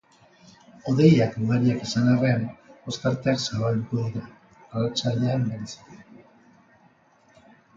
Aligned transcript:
Hodeiak 0.91 1.35
ugariak 1.41 1.83
izan 1.87 2.07
arren, 2.13 2.47
ostarteak 2.93 3.43
zabalduko 3.45 4.07
dira, 4.07 4.25
arratsaldean 4.71 5.47
bereziki. 5.51 6.03